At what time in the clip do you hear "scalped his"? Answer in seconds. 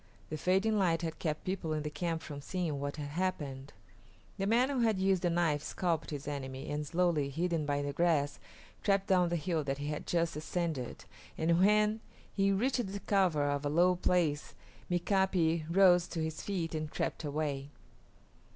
5.61-6.27